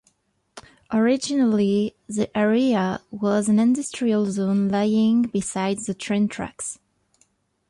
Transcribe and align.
Originally 0.91 1.93
the 2.07 2.35
area 2.35 3.01
was 3.11 3.47
an 3.47 3.59
industrial 3.59 4.31
zone 4.31 4.67
lying 4.67 5.21
beside 5.21 5.77
the 5.85 5.93
train 5.93 6.27
tracks. 6.27 6.79